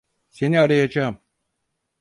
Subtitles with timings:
[0.29, 1.19] Seni arayacağım.